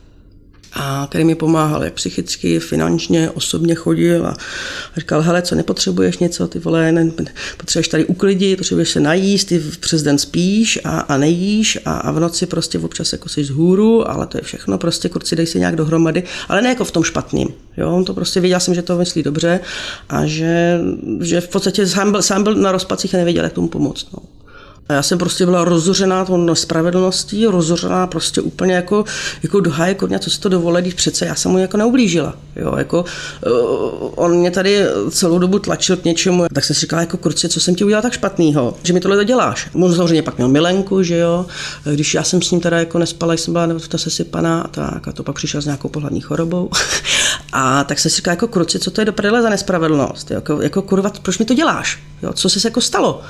a 0.75 1.07
který 1.09 1.23
mi 1.23 1.35
pomáhal 1.35 1.83
jak 1.83 1.93
psychicky, 1.93 2.59
finančně, 2.59 3.29
osobně 3.29 3.75
chodil 3.75 4.27
a 4.27 4.37
říkal, 4.97 5.21
hele, 5.21 5.41
co 5.41 5.55
nepotřebuješ 5.55 6.17
něco, 6.17 6.47
ty 6.47 6.59
vole, 6.59 6.91
ne, 6.91 7.11
potřebuješ 7.57 7.87
tady 7.87 8.05
uklidit, 8.05 8.57
potřebuješ 8.57 8.89
se 8.89 8.99
najíst, 8.99 9.47
ty 9.47 9.59
přes 9.79 10.03
den 10.03 10.17
spíš 10.17 10.79
a, 10.83 10.99
a 10.99 11.17
nejíš 11.17 11.79
a, 11.85 11.97
a, 11.97 12.11
v 12.11 12.19
noci 12.19 12.45
prostě 12.45 12.79
občas 12.79 13.11
jako 13.11 13.29
jsi 13.29 13.43
z 13.43 13.49
hůru, 13.49 14.09
ale 14.09 14.27
to 14.27 14.37
je 14.37 14.41
všechno, 14.41 14.77
prostě 14.77 15.09
kurci 15.09 15.35
dej 15.35 15.47
se 15.47 15.59
nějak 15.59 15.75
dohromady, 15.75 16.23
ale 16.49 16.61
ne 16.61 16.69
jako 16.69 16.85
v 16.85 16.91
tom 16.91 17.03
špatným, 17.03 17.47
jo, 17.77 17.91
on 17.91 18.05
to 18.05 18.13
prostě 18.13 18.39
věděl 18.39 18.59
jsem, 18.59 18.75
že 18.75 18.81
to 18.81 18.97
myslí 18.97 19.23
dobře 19.23 19.59
a 20.09 20.25
že, 20.25 20.79
že 21.21 21.41
v 21.41 21.47
podstatě 21.47 21.87
sám 21.87 22.11
byl, 22.11 22.21
sám 22.21 22.43
byl 22.43 22.55
na 22.55 22.71
rozpacích 22.71 23.15
a 23.15 23.17
nevěděl, 23.17 23.43
jak 23.43 23.53
tomu 23.53 23.67
pomoct, 23.67 24.07
no. 24.13 24.34
A 24.89 24.93
já 24.93 25.03
jsem 25.03 25.17
prostě 25.17 25.45
byla 25.45 25.65
rozořená 25.65 26.25
tou 26.25 26.37
nespravedlností, 26.37 27.45
rozořená 27.45 28.07
prostě 28.07 28.41
úplně 28.41 28.73
jako, 28.73 29.05
jako 29.43 29.59
do 29.59 29.71
háje 29.71 29.93
kodňa, 29.93 30.19
co 30.19 30.29
si 30.29 30.39
to 30.39 30.49
dovolí, 30.49 30.81
když 30.81 30.93
přece 30.93 31.25
já 31.25 31.35
jsem 31.35 31.51
mu 31.51 31.57
jako 31.57 31.77
neublížila. 31.77 32.33
Jo, 32.55 32.75
jako, 32.77 33.05
uh, 33.47 34.09
on 34.15 34.37
mě 34.37 34.51
tady 34.51 34.79
celou 35.09 35.39
dobu 35.39 35.59
tlačil 35.59 35.97
k 35.97 36.03
něčemu, 36.03 36.45
tak 36.53 36.63
jsem 36.63 36.75
si 36.75 36.81
říkala, 36.81 37.01
jako 37.01 37.17
kurce, 37.17 37.49
co 37.49 37.59
jsem 37.59 37.75
ti 37.75 37.83
udělal 37.83 38.01
tak 38.01 38.13
špatného, 38.13 38.75
že 38.83 38.93
mi 38.93 38.99
tohle 38.99 39.25
děláš. 39.25 39.69
On 39.73 39.95
samozřejmě 39.95 40.21
pak 40.21 40.37
měl 40.37 40.47
milenku, 40.47 41.03
že 41.03 41.17
jo, 41.17 41.45
když 41.93 42.13
já 42.13 42.23
jsem 42.23 42.41
s 42.41 42.51
ním 42.51 42.61
teda 42.61 42.79
jako 42.79 42.99
nespala, 42.99 43.33
jsem 43.33 43.53
byla 43.53 43.67
ta 43.87 43.97
sesypaná 43.97 44.61
a 44.61 44.67
tak, 44.67 45.07
a 45.07 45.11
to 45.11 45.23
pak 45.23 45.35
přišel 45.35 45.61
s 45.61 45.65
nějakou 45.65 45.89
pohlavní 45.89 46.21
chorobou. 46.21 46.69
a 47.53 47.83
tak 47.83 47.99
jsem 47.99 48.11
si 48.11 48.15
říkala, 48.15 48.33
jako 48.33 48.47
kurce, 48.47 48.79
co 48.79 48.91
to 48.91 49.01
je 49.01 49.05
do 49.05 49.13
za 49.41 49.49
nespravedlnost, 49.49 50.31
jako, 50.31 50.61
jako 50.61 50.81
kurva, 50.81 51.11
proč 51.21 51.37
mi 51.37 51.45
to 51.45 51.53
děláš, 51.53 51.99
jo, 52.23 52.33
co 52.33 52.49
se 52.49 52.67
jako 52.67 52.81
stalo. 52.81 53.21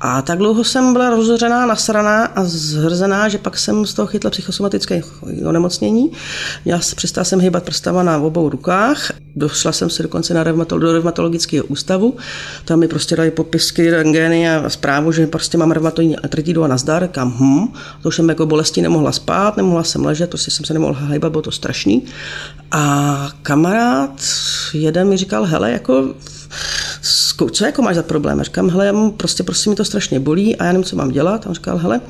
A 0.00 0.22
tak 0.22 0.38
dlouho 0.38 0.64
jsem 0.64 0.92
byla 0.92 1.10
rozhořená, 1.10 1.66
nasraná 1.66 2.24
a 2.24 2.44
zhrzená, 2.44 3.28
že 3.28 3.38
pak 3.38 3.58
jsem 3.58 3.86
z 3.86 3.94
toho 3.94 4.06
chytla 4.06 4.30
psychosomatické 4.30 5.02
onemocnění. 5.46 6.12
Já 6.64 6.78
přestala 6.96 7.24
jsem 7.24 7.40
hýbat 7.40 7.64
prstama 7.64 8.02
na 8.02 8.18
obou 8.18 8.48
rukách. 8.48 9.12
Došla 9.36 9.72
jsem 9.72 9.90
se 9.90 10.02
dokonce 10.02 10.34
na 10.34 10.44
reumatolo- 10.44 10.78
do 10.78 10.92
reumatologického 10.92 11.64
ústavu. 11.66 12.16
Tam 12.64 12.78
mi 12.78 12.88
prostě 12.88 13.16
dali 13.16 13.30
popisky, 13.30 13.90
rengény 13.90 14.50
a 14.50 14.70
zprávu, 14.70 15.12
že 15.12 15.26
prostě 15.26 15.58
mám 15.58 15.70
reumatoidní 15.70 16.16
artritidu 16.16 16.64
a 16.64 16.68
nazdar. 16.68 17.08
Kam 17.08 17.34
hm. 17.38 17.72
To 18.02 18.08
už 18.08 18.16
jsem 18.16 18.28
jako 18.28 18.46
bolesti 18.46 18.82
nemohla 18.82 19.12
spát, 19.12 19.56
nemohla 19.56 19.84
jsem 19.84 20.04
ležet, 20.04 20.30
prostě 20.30 20.50
jsem 20.50 20.64
se 20.64 20.72
nemohla 20.72 21.08
hýbat, 21.08 21.32
bylo 21.32 21.42
to 21.42 21.50
strašný. 21.50 22.02
A 22.70 23.28
kamarád 23.42 24.22
jeden 24.74 25.08
mi 25.08 25.16
říkal, 25.16 25.44
hele, 25.44 25.70
jako 25.70 26.14
co 27.52 27.64
jako 27.64 27.82
máš 27.82 27.96
za 27.96 28.02
problém? 28.02 28.40
A 28.40 28.42
říkám, 28.42 28.70
hele, 28.70 28.86
já 28.86 28.92
mám 28.92 29.12
prostě, 29.12 29.42
prostě 29.42 29.70
mi 29.70 29.76
to 29.76 29.84
strašně 29.84 30.20
bolí 30.20 30.56
a 30.56 30.64
já 30.64 30.72
nevím, 30.72 30.84
co 30.84 30.96
mám 30.96 31.10
dělat. 31.10 31.46
A 31.46 31.48
on 31.48 31.54
říkal, 31.54 31.78
hele, 31.78 32.00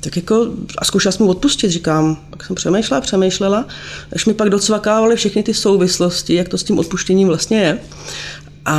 tak 0.00 0.16
jako, 0.16 0.46
a 0.78 0.84
zkoušela 0.84 1.12
jsem 1.12 1.26
mu 1.26 1.32
odpustit, 1.32 1.70
říkám, 1.70 2.16
tak 2.30 2.44
jsem 2.44 2.56
přemýšlela, 2.56 3.00
přemýšlela, 3.00 3.66
až 4.12 4.26
mi 4.26 4.34
pak 4.34 4.50
docvakávaly 4.50 5.16
všechny 5.16 5.42
ty 5.42 5.54
souvislosti, 5.54 6.34
jak 6.34 6.48
to 6.48 6.58
s 6.58 6.64
tím 6.64 6.78
odpuštěním 6.78 7.28
vlastně 7.28 7.60
je. 7.60 7.78
A 8.64 8.78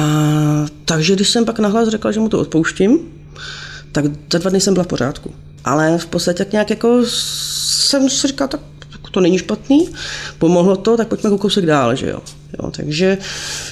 takže 0.86 1.16
když 1.16 1.30
jsem 1.30 1.46
pak 1.46 1.60
nahlas 1.60 1.88
řekla, 1.88 2.12
že 2.12 2.20
mu 2.20 2.30
to 2.30 2.40
odpouštím, 2.40 3.00
tak 3.92 4.06
za 4.34 4.40
dva 4.40 4.50
dny 4.50 4.62
jsem 4.62 4.74
byla 4.74 4.84
v 4.84 4.88
pořádku. 4.88 5.34
Ale 5.66 5.98
v 5.98 6.06
podstatě 6.06 6.38
tak 6.38 6.52
nějak 6.52 6.70
jako 6.70 7.02
jsem 7.08 8.10
si 8.10 8.28
říkala, 8.28 8.48
tak 8.48 8.60
to 9.18 9.22
není 9.22 9.38
špatný, 9.38 9.90
pomohlo 10.38 10.76
to, 10.76 10.98
tak 10.98 11.08
pojďme 11.08 11.38
kousek 11.38 11.66
dál, 11.66 11.96
že 11.96 12.10
jo. 12.10 12.20
jo. 12.60 12.72
Takže 12.72 13.18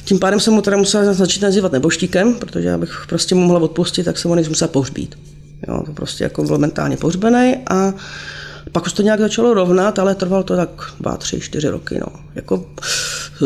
tím 0.05 0.19
pádem 0.19 0.39
jsem 0.39 0.53
mu 0.53 0.61
teda 0.61 0.77
musela 0.77 1.13
začít 1.13 1.41
nazývat 1.41 1.71
neboštíkem, 1.71 2.33
protože 2.33 2.73
abych 2.73 3.05
prostě 3.09 3.35
mu 3.35 3.41
mohla 3.41 3.59
odpustit, 3.59 4.03
tak 4.03 4.17
jsem 4.17 4.29
ho 4.29 4.35
než 4.35 4.49
musela 4.49 4.67
pohřbít. 4.67 5.15
Jo, 5.67 5.83
to 5.85 5.91
prostě 5.91 6.23
jako 6.23 6.43
byl 6.43 6.57
mentálně 6.57 6.97
pohřbený 6.97 7.55
a 7.69 7.93
pak 8.71 8.85
už 8.85 8.93
to 8.93 9.01
nějak 9.01 9.19
začalo 9.19 9.53
rovnat, 9.53 9.99
ale 9.99 10.15
trvalo 10.15 10.43
to 10.43 10.55
tak 10.55 10.69
dva, 10.99 11.17
tři, 11.17 11.39
čtyři 11.39 11.69
roky. 11.69 11.99
No. 11.99 12.07
Jako, 12.35 12.65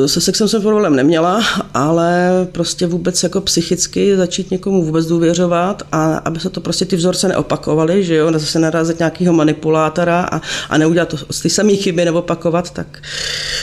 se 0.05 0.21
sexem 0.21 0.47
jsem 0.47 0.61
problém 0.61 0.95
neměla, 0.95 1.43
ale 1.73 2.29
prostě 2.51 2.87
vůbec 2.87 3.23
jako 3.23 3.41
psychicky 3.41 4.17
začít 4.17 4.51
někomu 4.51 4.85
vůbec 4.85 5.05
důvěřovat 5.05 5.83
a 5.91 6.17
aby 6.17 6.39
se 6.39 6.49
to 6.49 6.61
prostě 6.61 6.85
ty 6.85 6.95
vzorce 6.95 7.27
neopakovaly, 7.27 8.03
že 8.03 8.15
jo, 8.15 8.31
zase 8.31 8.59
narazit 8.59 8.99
nějakého 8.99 9.33
manipulátora 9.33 10.21
a, 10.21 10.41
a 10.69 10.77
neudělat 10.77 11.09
to, 11.09 11.17
ty 11.41 11.49
samé 11.49 11.75
chyby 11.75 12.05
neopakovat, 12.05 12.71
tak 12.71 13.01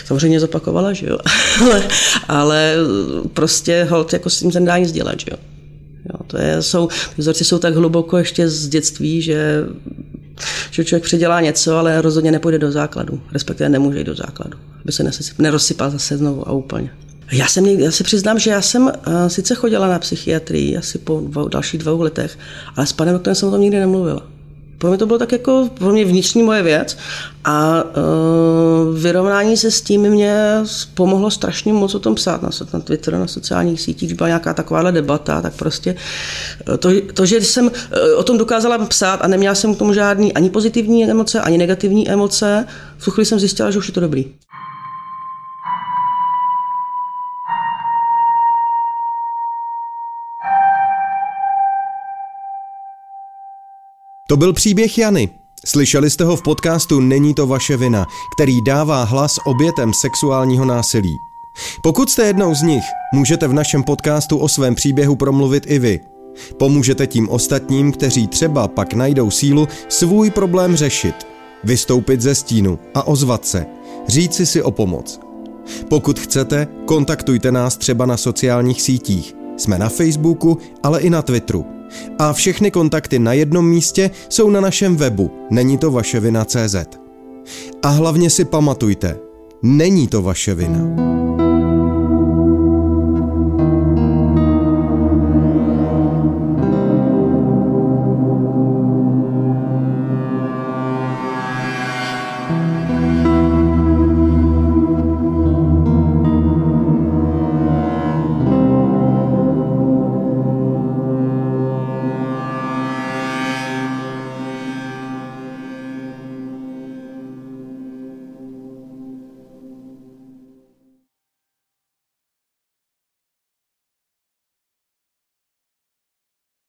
samozřejmě 0.04 0.40
zopakovala, 0.40 0.92
že 0.92 1.06
jo. 1.06 1.18
ale, 1.60 1.82
ale 2.28 2.75
prostě 3.32 3.86
hold, 3.90 4.12
jako 4.12 4.30
s 4.30 4.38
tím 4.38 4.52
se 4.52 4.60
nedá 4.60 4.78
nic 4.78 4.92
dělat, 4.92 5.20
že 5.20 5.26
jo. 5.30 5.38
Jo, 6.12 6.20
to 6.26 6.38
je, 6.38 6.62
jsou, 6.62 6.86
ty 6.86 7.22
vzorci 7.22 7.44
jsou 7.44 7.58
tak 7.58 7.75
hluboko 7.75 8.18
ještě 8.18 8.48
z 8.48 8.68
dětství, 8.68 9.22
že 9.22 9.64
že 10.71 10.85
člověk 10.85 11.05
předělá 11.05 11.40
něco, 11.40 11.76
ale 11.76 12.02
rozhodně 12.02 12.31
nepůjde 12.33 12.59
do 12.59 12.73
základu, 12.73 13.21
respektive 13.33 13.69
nemůže 13.69 13.99
jít 13.99 14.05
do 14.05 14.14
základu, 14.14 14.59
aby 14.83 14.93
se 14.93 15.11
nerozsypal 15.38 15.90
zase 15.90 16.16
znovu 16.16 16.49
a 16.49 16.52
úplně. 16.52 16.90
Já, 17.33 17.47
jsem, 17.47 17.66
já 17.66 17.90
se 17.90 18.05
přiznám, 18.05 18.38
že 18.38 18.50
já 18.50 18.62
jsem 18.62 18.83
uh, 18.83 18.93
sice 19.28 19.55
chodila 19.55 19.88
na 19.88 19.99
psychiatrii 19.99 20.76
asi 20.76 20.99
po 20.99 21.21
dvou, 21.21 21.49
dalších 21.49 21.81
dvou 21.81 22.00
letech, 22.00 22.38
ale 22.76 22.87
s 22.87 22.93
panem 22.93 23.14
doktorem 23.14 23.35
jsem 23.35 23.49
o 23.49 23.52
tom 23.52 23.61
nikdy 23.61 23.81
nemluvila. 23.81 24.36
Pro 24.78 24.88
mě 24.88 24.99
to 24.99 25.06
bylo 25.06 25.18
tak 25.18 25.33
jako 25.33 25.68
pro 25.78 25.92
mě 25.92 26.04
vnitřní 26.04 26.42
moje 26.42 26.62
věc 26.62 26.97
a 27.45 27.85
uh, 27.85 28.99
vyrovnání 28.99 29.56
se 29.56 29.71
s 29.71 29.83
tím 29.83 30.02
mě 30.02 30.62
pomohlo 30.95 31.30
strašně 31.30 31.73
moc 31.73 31.95
o 31.95 31.99
tom 31.99 32.14
psát 32.14 32.42
na, 32.42 32.50
na 32.73 32.80
Twitter, 32.80 33.14
na 33.14 33.26
sociálních 33.26 33.80
sítích, 33.80 34.09
když 34.09 34.16
byla 34.16 34.28
nějaká 34.28 34.54
takováhle 34.54 34.92
debata, 34.92 35.42
tak 35.42 35.54
prostě 35.54 35.97
uh, 36.68 36.76
to, 36.76 36.90
to, 37.14 37.26
že 37.26 37.40
jsem 37.40 37.66
uh, 37.66 37.73
o 38.16 38.23
tom 38.23 38.38
dokázala 38.38 38.78
psát 38.78 39.16
a 39.23 39.28
neměla 39.28 39.54
jsem 39.54 39.75
k 39.75 39.78
tomu 39.78 39.92
žádný 39.92 40.33
ani 40.33 40.50
pozitivní 40.50 41.11
emoce, 41.11 41.40
ani 41.40 41.59
negativní 41.59 42.11
emoce, 42.11 42.66
v 42.99 43.04
tu 43.04 43.11
chvíli 43.11 43.26
jsem 43.26 43.38
zjistila, 43.38 43.71
že 43.71 43.78
už 43.78 43.88
je 43.88 43.95
to 43.95 44.00
dobrý. 44.00 44.25
To 54.28 54.37
byl 54.37 54.52
příběh 54.52 54.99
Jany. 54.99 55.28
Slyšeli 55.66 56.11
jste 56.11 56.25
ho 56.25 56.37
v 56.37 56.42
podcastu 56.42 57.00
Není 57.00 57.35
to 57.35 57.47
vaše 57.47 57.76
vina, 57.76 58.06
který 58.37 58.62
dává 58.62 59.04
hlas 59.04 59.38
obětem 59.45 59.92
sexuálního 59.92 60.64
násilí. 60.64 61.16
Pokud 61.83 62.11
jste 62.11 62.26
jednou 62.26 62.54
z 62.54 62.62
nich, 62.62 62.85
můžete 63.14 63.49
v 63.49 63.52
našem 63.52 63.83
podcastu 63.83 64.38
o 64.38 64.49
svém 64.49 64.75
příběhu 64.75 65.16
promluvit 65.16 65.64
i 65.66 65.78
vy. 65.78 66.00
Pomůžete 66.59 67.06
tím 67.06 67.28
ostatním, 67.28 67.92
kteří 67.92 68.26
třeba 68.26 68.68
pak 68.68 68.95
najdou 68.95 69.30
sílu 69.30 69.68
svůj 69.88 70.30
problém 70.30 70.76
řešit, 70.76 71.26
vystoupit 71.64 72.21
ze 72.21 72.35
stínu 72.35 72.78
a 72.95 73.06
ozvat 73.06 73.47
se, 73.47 73.66
říci 74.09 74.47
si 74.47 74.62
o 74.62 74.71
pomoc. 74.71 75.21
Pokud 75.88 76.18
chcete, 76.18 76.68
kontaktujte 76.85 77.52
nás 77.52 77.76
třeba 77.76 78.06
na 78.06 78.16
sociálních 78.16 78.83
sítích. 78.83 79.35
Jsme 79.56 79.78
na 79.78 79.88
Facebooku, 79.88 80.59
ale 80.83 81.00
i 81.00 81.11
na 81.11 81.23
Twitteru. 81.23 81.75
A 82.19 82.33
všechny 82.33 82.71
kontakty 82.71 83.19
na 83.19 83.33
jednom 83.33 83.69
místě 83.69 84.11
jsou 84.28 84.50
na 84.50 84.61
našem 84.61 84.97
webu 84.97 85.31
Není 85.50 85.78
to 85.78 85.90
vaše 85.90 86.21
vina 86.21 86.45
CZ. 86.45 86.76
A 87.83 87.88
hlavně 87.88 88.31
si 88.31 88.45
pamatujte, 88.45 89.16
není 89.62 90.09
to 90.09 90.23
vaše 90.23 90.55
vina. 90.55 91.25